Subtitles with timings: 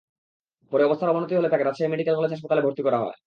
[0.71, 3.17] পরে অবস্থার অবনতি হলে তাঁকে রাজশাহী মেডিকেল কলেজ হাসপাতালে ভর্তি করা হয়।